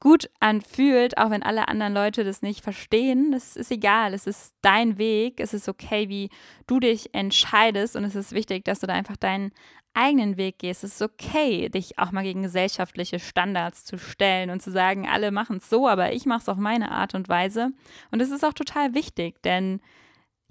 gut 0.00 0.30
anfühlt, 0.40 1.18
auch 1.18 1.30
wenn 1.30 1.42
alle 1.42 1.68
anderen 1.68 1.92
Leute 1.92 2.24
das 2.24 2.40
nicht 2.42 2.62
verstehen. 2.62 3.32
Das 3.32 3.56
ist 3.56 3.70
egal, 3.70 4.14
es 4.14 4.26
ist 4.26 4.54
dein 4.62 4.96
Weg, 4.96 5.40
es 5.40 5.52
ist 5.52 5.68
okay, 5.68 6.08
wie 6.08 6.30
du 6.66 6.80
dich 6.80 7.14
entscheidest 7.14 7.96
und 7.96 8.04
es 8.04 8.14
ist 8.14 8.32
wichtig, 8.32 8.64
dass 8.64 8.80
du 8.80 8.86
da 8.86 8.94
einfach 8.94 9.16
deinen 9.16 9.52
eigenen 9.94 10.36
Weg 10.36 10.60
gehst. 10.60 10.84
Es 10.84 10.94
ist 10.94 11.02
okay, 11.02 11.68
dich 11.68 11.98
auch 11.98 12.12
mal 12.12 12.22
gegen 12.22 12.42
gesellschaftliche 12.42 13.18
Standards 13.18 13.84
zu 13.84 13.98
stellen 13.98 14.50
und 14.50 14.62
zu 14.62 14.70
sagen, 14.70 15.08
alle 15.08 15.32
machen 15.32 15.56
es 15.56 15.68
so, 15.68 15.88
aber 15.88 16.12
ich 16.12 16.24
mache 16.24 16.42
es 16.42 16.48
auf 16.48 16.58
meine 16.58 16.92
Art 16.92 17.14
und 17.14 17.28
Weise. 17.28 17.72
Und 18.12 18.22
es 18.22 18.30
ist 18.30 18.44
auch 18.44 18.52
total 18.52 18.94
wichtig, 18.94 19.42
denn 19.42 19.80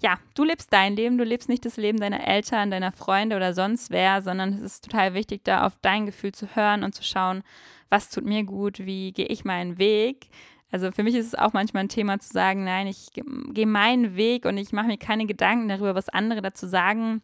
ja, 0.00 0.18
du 0.34 0.44
lebst 0.44 0.72
dein 0.72 0.94
Leben, 0.94 1.18
du 1.18 1.24
lebst 1.24 1.48
nicht 1.48 1.64
das 1.64 1.76
Leben 1.76 1.98
deiner 1.98 2.26
Eltern, 2.26 2.70
deiner 2.70 2.92
Freunde 2.92 3.36
oder 3.36 3.52
sonst 3.52 3.90
wer, 3.90 4.22
sondern 4.22 4.52
es 4.52 4.60
ist 4.60 4.84
total 4.84 5.14
wichtig, 5.14 5.42
da 5.44 5.66
auf 5.66 5.78
dein 5.82 6.06
Gefühl 6.06 6.32
zu 6.32 6.54
hören 6.54 6.84
und 6.84 6.94
zu 6.94 7.02
schauen, 7.02 7.42
was 7.90 8.10
tut 8.10 8.24
mir 8.24 8.44
gut, 8.44 8.80
wie 8.80 9.12
gehe 9.12 9.26
ich 9.26 9.44
meinen 9.44 9.78
Weg. 9.78 10.28
Also 10.70 10.92
für 10.92 11.02
mich 11.02 11.14
ist 11.14 11.26
es 11.26 11.34
auch 11.34 11.52
manchmal 11.52 11.84
ein 11.84 11.88
Thema 11.88 12.18
zu 12.20 12.32
sagen, 12.32 12.64
nein, 12.64 12.86
ich 12.86 13.08
gehe 13.12 13.66
meinen 13.66 14.16
Weg 14.16 14.44
und 14.44 14.58
ich 14.58 14.72
mache 14.72 14.86
mir 14.86 14.98
keine 14.98 15.26
Gedanken 15.26 15.68
darüber, 15.68 15.94
was 15.94 16.08
andere 16.10 16.42
dazu 16.42 16.66
sagen 16.66 17.22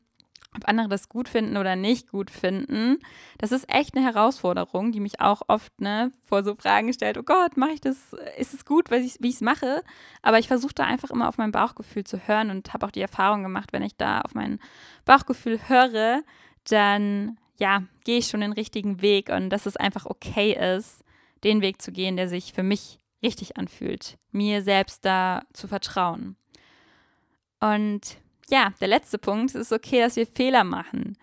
ob 0.56 0.68
andere 0.68 0.88
das 0.88 1.08
gut 1.08 1.28
finden 1.28 1.56
oder 1.56 1.76
nicht 1.76 2.10
gut 2.10 2.30
finden. 2.30 2.98
Das 3.38 3.52
ist 3.52 3.68
echt 3.72 3.96
eine 3.96 4.04
Herausforderung, 4.04 4.92
die 4.92 5.00
mich 5.00 5.20
auch 5.20 5.42
oft 5.48 5.80
ne, 5.80 6.12
vor 6.22 6.44
so 6.44 6.54
Fragen 6.54 6.92
stellt, 6.92 7.18
oh 7.18 7.22
Gott, 7.22 7.56
mache 7.56 7.72
ich 7.72 7.80
das, 7.80 8.14
ist 8.38 8.54
es 8.54 8.64
gut, 8.64 8.90
ich, 8.92 9.16
wie 9.20 9.28
ich 9.28 9.36
es 9.36 9.40
mache? 9.40 9.82
Aber 10.22 10.38
ich 10.38 10.48
versuche 10.48 10.74
da 10.74 10.84
einfach 10.84 11.10
immer 11.10 11.28
auf 11.28 11.38
mein 11.38 11.52
Bauchgefühl 11.52 12.04
zu 12.04 12.26
hören 12.26 12.50
und 12.50 12.72
habe 12.72 12.86
auch 12.86 12.90
die 12.90 13.00
Erfahrung 13.00 13.42
gemacht, 13.42 13.72
wenn 13.72 13.82
ich 13.82 13.96
da 13.96 14.20
auf 14.20 14.34
mein 14.34 14.58
Bauchgefühl 15.04 15.58
höre, 15.68 16.22
dann 16.68 17.38
ja, 17.58 17.84
gehe 18.04 18.18
ich 18.18 18.26
schon 18.28 18.40
den 18.40 18.52
richtigen 18.52 19.02
Weg 19.02 19.28
und 19.28 19.50
dass 19.50 19.66
es 19.66 19.76
einfach 19.76 20.06
okay 20.06 20.76
ist, 20.76 21.04
den 21.44 21.60
Weg 21.60 21.80
zu 21.80 21.92
gehen, 21.92 22.16
der 22.16 22.28
sich 22.28 22.52
für 22.52 22.62
mich 22.62 22.98
richtig 23.22 23.56
anfühlt, 23.56 24.18
mir 24.32 24.62
selbst 24.62 25.04
da 25.04 25.42
zu 25.52 25.68
vertrauen. 25.68 26.36
Und 27.60 28.18
ja, 28.54 28.72
der 28.80 28.86
letzte 28.86 29.18
Punkt, 29.18 29.50
es 29.50 29.56
ist 29.56 29.72
okay, 29.72 29.98
dass 29.98 30.14
wir 30.14 30.28
Fehler 30.28 30.62
machen. 30.62 31.18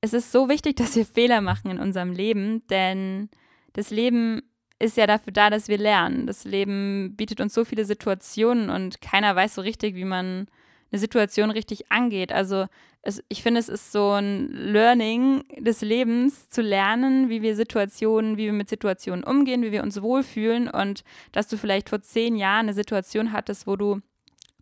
Es 0.00 0.14
ist 0.14 0.32
so 0.32 0.48
wichtig, 0.48 0.76
dass 0.76 0.96
wir 0.96 1.04
Fehler 1.04 1.42
machen 1.42 1.70
in 1.70 1.78
unserem 1.78 2.12
Leben, 2.12 2.66
denn 2.68 3.28
das 3.74 3.90
Leben 3.90 4.40
ist 4.78 4.96
ja 4.96 5.06
dafür 5.06 5.34
da, 5.34 5.50
dass 5.50 5.68
wir 5.68 5.76
lernen. 5.76 6.26
Das 6.26 6.44
Leben 6.44 7.16
bietet 7.16 7.42
uns 7.42 7.52
so 7.52 7.66
viele 7.66 7.84
Situationen 7.84 8.70
und 8.70 9.02
keiner 9.02 9.36
weiß 9.36 9.56
so 9.56 9.60
richtig, 9.60 9.94
wie 9.94 10.06
man 10.06 10.46
eine 10.90 10.98
Situation 10.98 11.50
richtig 11.50 11.92
angeht. 11.92 12.32
Also 12.32 12.64
es, 13.02 13.22
ich 13.28 13.42
finde, 13.42 13.60
es 13.60 13.68
ist 13.68 13.92
so 13.92 14.12
ein 14.12 14.50
Learning 14.50 15.44
des 15.58 15.82
Lebens 15.82 16.48
zu 16.48 16.62
lernen, 16.62 17.28
wie 17.28 17.42
wir 17.42 17.54
Situationen, 17.56 18.38
wie 18.38 18.46
wir 18.46 18.54
mit 18.54 18.70
Situationen 18.70 19.22
umgehen, 19.22 19.62
wie 19.62 19.72
wir 19.72 19.82
uns 19.82 20.00
wohlfühlen 20.00 20.70
und 20.70 21.04
dass 21.32 21.46
du 21.46 21.58
vielleicht 21.58 21.90
vor 21.90 22.00
zehn 22.00 22.36
Jahren 22.36 22.66
eine 22.66 22.74
Situation 22.74 23.32
hattest, 23.32 23.66
wo 23.66 23.76
du 23.76 24.00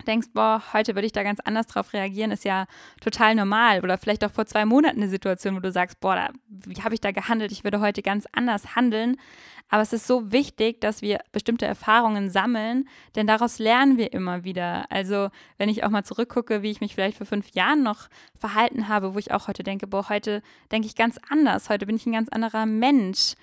denkst, 0.07 0.29
boah, 0.33 0.63
heute 0.73 0.95
würde 0.95 1.07
ich 1.07 1.13
da 1.13 1.23
ganz 1.23 1.41
anders 1.41 1.67
drauf 1.67 1.93
reagieren, 1.93 2.31
ist 2.31 2.45
ja 2.45 2.67
total 3.01 3.35
normal. 3.35 3.81
Oder 3.83 3.99
vielleicht 3.99 4.25
auch 4.25 4.31
vor 4.31 4.47
zwei 4.47 4.65
Monaten 4.65 4.99
eine 4.99 5.09
Situation, 5.09 5.57
wo 5.57 5.61
du 5.61 5.73
sagst, 5.73 6.01
boah, 6.01 6.15
da, 6.15 6.31
wie 6.49 6.83
habe 6.83 6.95
ich 6.95 7.01
da 7.01 7.11
gehandelt? 7.11 7.53
Ich 7.53 7.65
würde 7.65 7.81
heute 7.81 8.03
ganz 8.03 8.27
anders 8.33 8.77
handeln. 8.77 9.17
Aber 9.69 9.83
es 9.83 9.93
ist 9.93 10.07
so 10.07 10.33
wichtig, 10.33 10.81
dass 10.81 11.03
wir 11.03 11.21
bestimmte 11.31 11.67
Erfahrungen 11.67 12.31
sammeln, 12.31 12.89
denn 13.17 13.27
daraus 13.27 13.59
lernen 13.59 13.99
wir 13.99 14.13
immer 14.15 14.45
wieder. 14.45 14.91
Also, 14.91 15.29
wenn 15.59 15.69
ich 15.69 15.85
auch 15.85 15.91
mal 15.91 16.05
zurückgucke, 16.05 16.63
wie 16.63 16.71
ich 16.71 16.81
mich 16.81 16.95
vielleicht 16.95 17.19
vor 17.19 17.27
fünf 17.27 17.51
Jahren 17.51 17.83
noch 17.83 18.09
verhalten 18.39 18.89
habe, 18.89 19.15
wo 19.15 19.19
ich 19.19 19.33
auch 19.33 19.47
heute 19.47 19.63
denke, 19.63 19.87
boah, 19.87 20.09
heute 20.09 20.43
denke 20.73 20.87
ich 20.87 20.97
ganz 20.97 21.19
anders. 21.29 21.69
Heute 21.69 21.85
bin 21.85 21.97
ich 21.97 22.07
ein 22.07 22.13
ganz 22.13 22.31
anderer 22.31 22.65
Mensch. 22.65 23.35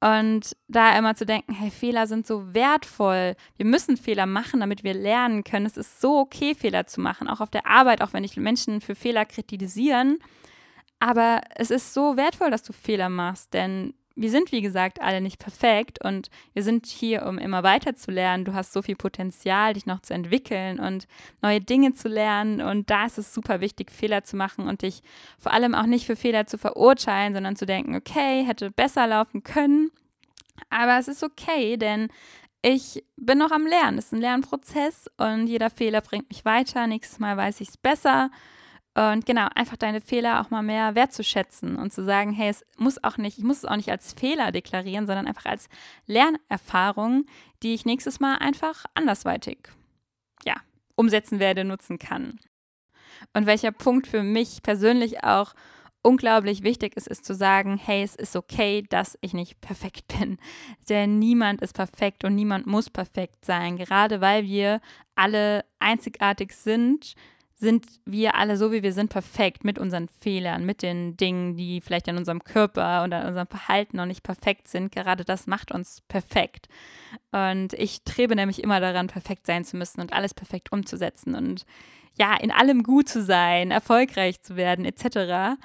Und 0.00 0.54
da 0.68 0.96
immer 0.98 1.14
zu 1.14 1.24
denken, 1.24 1.54
hey, 1.54 1.70
Fehler 1.70 2.06
sind 2.06 2.26
so 2.26 2.52
wertvoll. 2.52 3.34
Wir 3.56 3.66
müssen 3.66 3.96
Fehler 3.96 4.26
machen, 4.26 4.60
damit 4.60 4.84
wir 4.84 4.92
lernen 4.92 5.42
können. 5.42 5.64
Es 5.64 5.78
ist 5.78 6.00
so 6.00 6.18
okay, 6.18 6.54
Fehler 6.54 6.86
zu 6.86 7.00
machen, 7.00 7.28
auch 7.28 7.40
auf 7.40 7.50
der 7.50 7.66
Arbeit, 7.66 8.02
auch 8.02 8.12
wenn 8.12 8.24
ich 8.24 8.36
Menschen 8.36 8.80
für 8.80 8.94
Fehler 8.94 9.24
kritisieren. 9.24 10.18
Aber 10.98 11.40
es 11.54 11.70
ist 11.70 11.94
so 11.94 12.16
wertvoll, 12.16 12.50
dass 12.50 12.62
du 12.62 12.72
Fehler 12.72 13.08
machst, 13.08 13.54
denn 13.54 13.94
wir 14.16 14.30
sind, 14.30 14.50
wie 14.50 14.62
gesagt, 14.62 15.00
alle 15.02 15.20
nicht 15.20 15.38
perfekt 15.38 16.02
und 16.02 16.30
wir 16.54 16.62
sind 16.62 16.86
hier, 16.86 17.26
um 17.26 17.36
immer 17.36 17.62
weiter 17.62 17.94
zu 17.94 18.10
lernen. 18.10 18.46
Du 18.46 18.54
hast 18.54 18.72
so 18.72 18.80
viel 18.80 18.96
Potenzial, 18.96 19.74
dich 19.74 19.84
noch 19.84 20.00
zu 20.00 20.14
entwickeln 20.14 20.80
und 20.80 21.06
neue 21.42 21.60
Dinge 21.60 21.92
zu 21.92 22.08
lernen. 22.08 22.62
Und 22.62 22.88
da 22.88 23.04
ist 23.04 23.18
es 23.18 23.34
super 23.34 23.60
wichtig, 23.60 23.90
Fehler 23.90 24.24
zu 24.24 24.36
machen 24.36 24.68
und 24.68 24.80
dich 24.80 25.02
vor 25.38 25.52
allem 25.52 25.74
auch 25.74 25.84
nicht 25.84 26.06
für 26.06 26.16
Fehler 26.16 26.46
zu 26.46 26.56
verurteilen, 26.56 27.34
sondern 27.34 27.56
zu 27.56 27.66
denken, 27.66 27.94
okay, 27.94 28.42
hätte 28.42 28.70
besser 28.70 29.06
laufen 29.06 29.42
können. 29.42 29.90
Aber 30.70 30.98
es 30.98 31.08
ist 31.08 31.22
okay, 31.22 31.76
denn 31.76 32.08
ich 32.62 33.04
bin 33.16 33.36
noch 33.36 33.50
am 33.50 33.66
Lernen. 33.66 33.98
Es 33.98 34.06
ist 34.06 34.14
ein 34.14 34.20
Lernprozess 34.22 35.10
und 35.18 35.46
jeder 35.46 35.68
Fehler 35.68 36.00
bringt 36.00 36.30
mich 36.30 36.46
weiter. 36.46 36.86
Nächstes 36.86 37.18
Mal 37.18 37.36
weiß 37.36 37.60
ich 37.60 37.68
es 37.68 37.76
besser. 37.76 38.30
Und 38.96 39.26
genau, 39.26 39.46
einfach 39.54 39.76
deine 39.76 40.00
Fehler 40.00 40.40
auch 40.40 40.48
mal 40.48 40.62
mehr 40.62 40.94
wertzuschätzen 40.94 41.76
und 41.76 41.92
zu 41.92 42.02
sagen, 42.02 42.32
hey, 42.32 42.48
es 42.48 42.64
muss 42.78 43.04
auch 43.04 43.18
nicht, 43.18 43.36
ich 43.36 43.44
muss 43.44 43.58
es 43.58 43.64
auch 43.66 43.76
nicht 43.76 43.90
als 43.90 44.14
Fehler 44.14 44.52
deklarieren, 44.52 45.06
sondern 45.06 45.26
einfach 45.26 45.44
als 45.44 45.68
Lernerfahrung, 46.06 47.26
die 47.62 47.74
ich 47.74 47.84
nächstes 47.84 48.20
Mal 48.20 48.36
einfach 48.38 48.86
andersweitig, 48.94 49.68
ja, 50.46 50.54
umsetzen 50.94 51.40
werde, 51.40 51.64
nutzen 51.64 51.98
kann. 51.98 52.40
Und 53.34 53.44
welcher 53.44 53.70
Punkt 53.70 54.06
für 54.06 54.22
mich 54.22 54.62
persönlich 54.62 55.22
auch 55.24 55.52
unglaublich 56.00 56.62
wichtig 56.62 56.96
ist, 56.96 57.06
ist 57.06 57.26
zu 57.26 57.34
sagen, 57.34 57.76
hey, 57.76 58.02
es 58.02 58.16
ist 58.16 58.34
okay, 58.34 58.82
dass 58.88 59.18
ich 59.20 59.34
nicht 59.34 59.60
perfekt 59.60 60.08
bin. 60.18 60.38
Denn 60.88 61.18
niemand 61.18 61.60
ist 61.60 61.74
perfekt 61.74 62.24
und 62.24 62.34
niemand 62.34 62.66
muss 62.66 62.88
perfekt 62.88 63.44
sein. 63.44 63.76
Gerade 63.76 64.22
weil 64.22 64.44
wir 64.44 64.80
alle 65.14 65.66
einzigartig 65.80 66.54
sind, 66.54 67.14
sind 67.58 67.86
wir 68.04 68.34
alle 68.34 68.58
so, 68.58 68.70
wie 68.70 68.82
wir 68.82 68.92
sind, 68.92 69.08
perfekt 69.08 69.64
mit 69.64 69.78
unseren 69.78 70.08
Fehlern, 70.08 70.66
mit 70.66 70.82
den 70.82 71.16
Dingen, 71.16 71.56
die 71.56 71.80
vielleicht 71.80 72.08
an 72.08 72.18
unserem 72.18 72.44
Körper 72.44 73.02
oder 73.02 73.22
an 73.22 73.28
unserem 73.28 73.46
Verhalten 73.46 73.96
noch 73.96 74.04
nicht 74.04 74.22
perfekt 74.22 74.68
sind. 74.68 74.92
Gerade 74.92 75.24
das 75.24 75.46
macht 75.46 75.72
uns 75.72 76.02
perfekt. 76.02 76.68
Und 77.32 77.72
ich 77.72 78.04
trebe 78.04 78.36
nämlich 78.36 78.62
immer 78.62 78.78
daran, 78.80 79.06
perfekt 79.06 79.46
sein 79.46 79.64
zu 79.64 79.78
müssen 79.78 80.02
und 80.02 80.12
alles 80.12 80.34
perfekt 80.34 80.70
umzusetzen 80.70 81.34
und 81.34 81.64
ja, 82.18 82.34
in 82.36 82.50
allem 82.50 82.82
gut 82.82 83.08
zu 83.08 83.22
sein, 83.22 83.70
erfolgreich 83.70 84.42
zu 84.42 84.56
werden, 84.56 84.84
etc. 84.84 85.58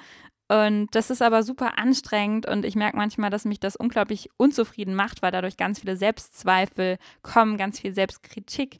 Und 0.52 0.94
das 0.94 1.08
ist 1.08 1.22
aber 1.22 1.42
super 1.44 1.78
anstrengend 1.78 2.46
und 2.46 2.66
ich 2.66 2.76
merke 2.76 2.98
manchmal, 2.98 3.30
dass 3.30 3.46
mich 3.46 3.58
das 3.58 3.74
unglaublich 3.74 4.28
unzufrieden 4.36 4.94
macht, 4.94 5.22
weil 5.22 5.32
dadurch 5.32 5.56
ganz 5.56 5.80
viele 5.80 5.96
Selbstzweifel 5.96 6.98
kommen, 7.22 7.56
ganz 7.56 7.80
viel 7.80 7.94
Selbstkritik 7.94 8.78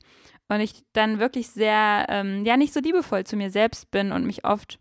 und 0.48 0.60
ich 0.60 0.84
dann 0.92 1.18
wirklich 1.18 1.48
sehr, 1.48 2.04
ähm, 2.10 2.44
ja, 2.44 2.58
nicht 2.58 2.74
so 2.74 2.80
liebevoll 2.80 3.24
zu 3.24 3.36
mir 3.36 3.50
selbst 3.50 3.90
bin 3.90 4.12
und 4.12 4.26
mich 4.26 4.44
oft 4.44 4.78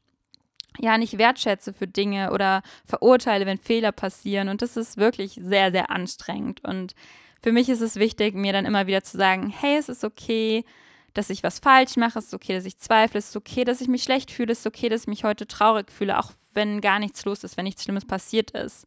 ja 0.80 0.98
nicht 0.98 1.18
wertschätze 1.18 1.72
für 1.72 1.88
Dinge 1.88 2.34
oder 2.34 2.62
verurteile, 2.84 3.46
wenn 3.46 3.58
Fehler 3.58 3.94
passieren. 3.94 4.50
Und 4.50 4.62
das 4.62 4.76
ist 4.76 4.98
wirklich 4.98 5.40
sehr, 5.42 5.72
sehr 5.72 5.92
anstrengend. 5.92 6.62
Und 6.66 6.94
für 7.42 7.54
mich 7.54 7.70
ist 7.70 7.82
es 7.82 7.96
wichtig, 7.96 8.36
mir 8.36 8.52
dann 8.52 8.66
immer 8.66 8.88
wieder 8.88 9.02
zu 9.02 9.16
sagen, 9.16 9.48
hey, 9.48 9.78
es 9.78 9.88
ist 9.88 10.04
okay, 10.04 10.66
dass 11.14 11.30
ich 11.30 11.42
was 11.42 11.60
falsch 11.60 11.96
mache, 11.96 12.20
es 12.20 12.26
ist 12.26 12.34
okay, 12.34 12.54
dass 12.54 12.66
ich 12.66 12.78
zweifle, 12.80 13.20
es 13.20 13.30
ist 13.30 13.38
okay, 13.38 13.64
dass 13.64 13.80
ich 13.80 13.88
mich 13.88 14.04
schlecht 14.04 14.30
fühle, 14.30 14.52
es 14.52 14.60
ist 14.60 14.68
okay, 14.68 14.90
dass 14.90 15.02
ich 15.02 15.08
mich 15.08 15.24
heute 15.24 15.48
traurig 15.48 15.90
fühle, 15.90 16.20
auch 16.20 16.32
wenn 16.54 16.82
gar 16.82 17.00
nichts 17.00 17.26
los 17.26 17.44
ist, 17.44 17.58
wenn 17.58 17.66
nichts 17.66 17.84
Schlimmes 17.84 18.06
passiert 18.06 18.52
ist 18.52 18.86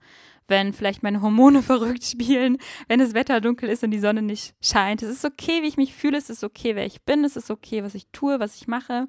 wenn 0.48 0.72
vielleicht 0.72 1.02
meine 1.02 1.22
Hormone 1.22 1.62
verrückt 1.62 2.04
spielen, 2.04 2.58
wenn 2.88 3.00
das 3.00 3.14
Wetter 3.14 3.40
dunkel 3.40 3.68
ist 3.68 3.82
und 3.82 3.90
die 3.90 3.98
Sonne 3.98 4.22
nicht 4.22 4.54
scheint. 4.60 5.02
Es 5.02 5.10
ist 5.10 5.24
okay, 5.24 5.62
wie 5.62 5.68
ich 5.68 5.76
mich 5.76 5.94
fühle, 5.94 6.18
es 6.18 6.30
ist 6.30 6.44
okay, 6.44 6.76
wer 6.76 6.86
ich 6.86 7.02
bin, 7.02 7.24
es 7.24 7.36
ist 7.36 7.50
okay, 7.50 7.82
was 7.82 7.94
ich 7.94 8.06
tue, 8.12 8.40
was 8.40 8.56
ich 8.56 8.66
mache. 8.66 9.06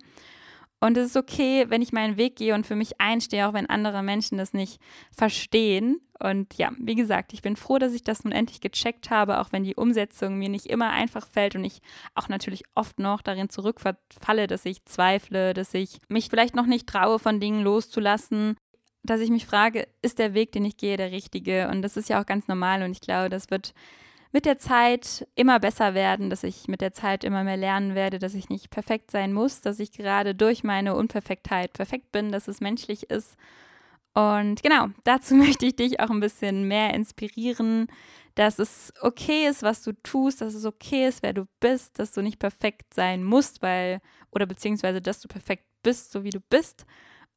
Und 0.85 0.97
es 0.97 1.07
ist 1.07 1.17
okay, 1.17 1.65
wenn 1.69 1.81
ich 1.81 1.93
meinen 1.93 2.15
Weg 2.15 2.35
gehe 2.35 2.53
und 2.53 2.67
für 2.67 2.75
mich 2.75 3.01
einstehe, 3.01 3.47
auch 3.47 3.53
wenn 3.53 3.67
andere 3.67 4.03
Menschen 4.03 4.37
das 4.37 4.53
nicht 4.53 4.79
verstehen. 5.11 5.99
Und 6.19 6.53
ja, 6.59 6.71
wie 6.77 6.93
gesagt, 6.93 7.33
ich 7.33 7.41
bin 7.41 7.55
froh, 7.55 7.79
dass 7.79 7.93
ich 7.93 8.03
das 8.03 8.23
nun 8.23 8.31
endlich 8.31 8.61
gecheckt 8.61 9.09
habe, 9.09 9.39
auch 9.39 9.51
wenn 9.51 9.63
die 9.63 9.75
Umsetzung 9.75 10.37
mir 10.37 10.49
nicht 10.49 10.67
immer 10.67 10.91
einfach 10.91 11.27
fällt 11.27 11.55
und 11.55 11.63
ich 11.63 11.81
auch 12.13 12.29
natürlich 12.29 12.63
oft 12.75 12.99
noch 12.99 13.23
darin 13.23 13.49
zurückfalle, 13.49 14.45
dass 14.47 14.63
ich 14.65 14.85
zweifle, 14.85 15.55
dass 15.55 15.73
ich 15.73 15.97
mich 16.07 16.29
vielleicht 16.29 16.55
noch 16.55 16.67
nicht 16.67 16.87
traue, 16.87 17.17
von 17.17 17.39
Dingen 17.39 17.63
loszulassen 17.63 18.55
dass 19.07 19.21
ich 19.21 19.29
mich 19.29 19.45
frage, 19.45 19.87
ist 20.01 20.17
der 20.17 20.33
Weg, 20.33 20.51
den 20.51 20.65
ich 20.65 20.77
gehe, 20.77 20.97
der 20.97 21.11
richtige? 21.11 21.69
Und 21.69 21.83
das 21.83 21.95
ist 21.95 22.09
ja 22.09 22.19
auch 22.19 22.25
ganz 22.25 22.47
normal 22.47 22.81
und 22.81 22.91
ich 22.91 23.01
glaube, 23.01 23.29
das 23.29 23.51
wird 23.51 23.75
mit 24.35 24.43
der 24.43 24.57
Zeit 24.57 25.25
immer 25.35 25.61
besser 25.61 25.93
werden, 25.93 26.29
dass 26.29 26.43
ich 26.43 26.67
mit 26.67 26.81
der 26.81 26.91
Zeit 26.91 27.23
immer 27.23 27.45
mehr 27.45 27.55
lernen 27.55 27.95
werde, 27.95 28.19
dass 28.19 28.33
ich 28.33 28.49
nicht 28.49 28.69
perfekt 28.69 29.09
sein 29.09 29.31
muss, 29.31 29.61
dass 29.61 29.79
ich 29.79 29.93
gerade 29.93 30.35
durch 30.35 30.61
meine 30.61 30.93
Unperfektheit 30.93 31.71
perfekt 31.71 32.11
bin, 32.11 32.33
dass 32.33 32.49
es 32.49 32.59
menschlich 32.59 33.09
ist. 33.09 33.37
Und 34.13 34.61
genau, 34.61 34.87
dazu 35.05 35.35
möchte 35.35 35.65
ich 35.65 35.77
dich 35.77 36.01
auch 36.01 36.09
ein 36.09 36.19
bisschen 36.19 36.67
mehr 36.67 36.93
inspirieren, 36.93 37.87
dass 38.35 38.59
es 38.59 38.91
okay 38.99 39.47
ist, 39.47 39.63
was 39.63 39.83
du 39.83 39.93
tust, 40.03 40.41
dass 40.41 40.53
es 40.53 40.65
okay 40.65 41.07
ist, 41.07 41.23
wer 41.23 41.31
du 41.31 41.45
bist, 41.61 41.97
dass 41.97 42.11
du 42.11 42.21
nicht 42.21 42.37
perfekt 42.37 42.93
sein 42.93 43.23
musst, 43.23 43.61
weil, 43.61 44.01
oder 44.31 44.45
beziehungsweise, 44.45 45.01
dass 45.01 45.21
du 45.21 45.29
perfekt 45.29 45.63
bist, 45.81 46.11
so 46.11 46.25
wie 46.25 46.31
du 46.31 46.41
bist 46.41 46.85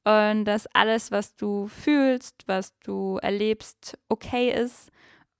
und 0.03 0.47
dass 0.47 0.67
alles, 0.75 1.13
was 1.13 1.37
du 1.37 1.69
fühlst, 1.69 2.43
was 2.49 2.77
du 2.81 3.19
erlebst, 3.23 3.97
okay 4.09 4.51
ist 4.51 4.91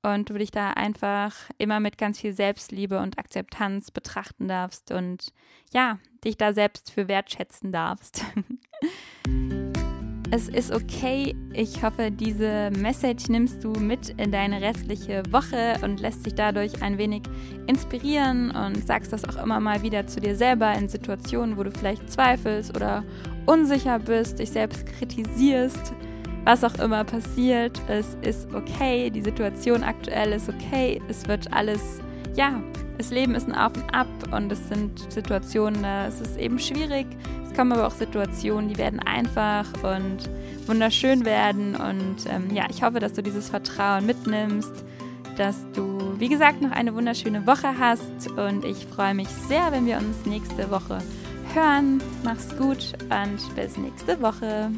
und 0.03 0.31
du 0.31 0.35
dich 0.35 0.51
da 0.51 0.71
einfach 0.71 1.35
immer 1.59 1.81
mit 1.81 1.99
ganz 1.99 2.21
viel 2.21 2.33
Selbstliebe 2.33 3.01
und 3.01 3.19
Akzeptanz 3.19 3.91
betrachten 3.91 4.49
darfst 4.49 4.93
und 4.93 5.33
ja, 5.73 5.99
dich 6.25 6.37
da 6.37 6.53
selbst 6.53 6.91
für 6.91 7.09
wertschätzen 7.09 7.73
darfst. 7.73 8.25
es 10.31 10.49
ist 10.49 10.73
okay. 10.73 11.35
Ich 11.53 11.83
hoffe, 11.83 12.11
diese 12.11 12.71
Message 12.77 13.29
nimmst 13.29 13.65
du 13.65 13.73
mit 13.73 14.11
in 14.11 14.31
deine 14.31 14.61
restliche 14.61 15.23
Woche 15.31 15.77
und 15.83 16.01
lässt 16.01 16.27
dich 16.27 16.35
dadurch 16.35 16.83
ein 16.83 16.99
wenig 16.99 17.23
inspirieren 17.67 18.51
und 18.51 18.87
sagst 18.87 19.13
das 19.13 19.25
auch 19.25 19.43
immer 19.43 19.61
mal 19.61 19.83
wieder 19.83 20.07
zu 20.07 20.21
dir 20.21 20.37
selber 20.37 20.73
in 20.75 20.89
Situationen, 20.89 21.57
wo 21.57 21.63
du 21.63 21.71
vielleicht 21.71 22.11
zweifelst 22.11 22.77
oder 22.77 23.05
unsicher 23.47 23.99
bist, 23.99 24.39
dich 24.39 24.51
selbst 24.51 24.87
kritisierst, 24.87 25.95
was 26.49 26.65
auch 26.65 26.79
immer 26.83 27.05
passiert. 27.05 27.81
Es 27.89 28.17
ist 28.23 28.53
okay. 28.55 29.11
Die 29.11 29.21
Situation 29.21 29.83
aktuell 29.83 30.33
ist 30.33 30.49
okay. 30.49 31.01
Es 31.09 31.29
wird 31.29 31.53
alles, 31.53 32.01
ja, 32.37 32.63
das 32.97 33.11
Leben 33.11 33.35
ist 33.35 33.47
ein 33.47 33.55
Auf 33.55 33.75
und 33.77 33.95
Ab 33.95 34.09
und 34.33 34.51
es 34.51 34.69
sind 34.69 35.13
Situationen, 35.13 35.85
ist 36.09 36.21
es 36.21 36.37
eben 36.37 36.59
schwierig 36.59 37.07
kommen 37.59 37.73
aber 37.73 37.89
auch 37.89 37.93
Situationen, 37.93 38.69
die 38.69 38.79
werden 38.79 39.01
einfach 39.01 39.67
und 39.83 40.31
wunderschön 40.69 41.25
werden. 41.25 41.75
Und 41.75 42.19
ähm, 42.31 42.55
ja, 42.55 42.67
ich 42.71 42.85
hoffe, 42.85 43.01
dass 43.01 43.15
du 43.15 43.23
dieses 43.23 43.51
Vertrauen 43.51 44.07
mitnimmst, 44.07 44.73
dass 45.37 45.57
du, 45.73 46.15
wie 46.19 46.29
gesagt, 46.29 46.63
noch 46.63 46.71
eine 46.71 46.95
wunderschöne 46.95 47.49
Woche 47.49 47.77
hast. 47.77 48.31
Und 48.37 48.65
ich 48.65 48.87
freue 48.87 49.13
mich 49.13 49.27
sehr, 49.27 49.73
wenn 49.73 49.87
wir 49.87 49.97
uns 49.97 50.25
nächste 50.25 50.71
Woche 50.71 50.99
hören. 51.53 52.01
Mach's 52.23 52.57
gut 52.57 52.93
und 53.11 53.57
bis 53.57 53.77
nächste 53.77 54.23
Woche. 54.23 54.71